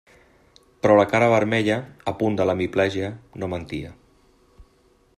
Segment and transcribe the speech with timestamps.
[0.85, 1.77] Però la cara vermella,
[2.13, 3.13] a punt de l'hemiplegia,
[3.43, 3.97] no mentia.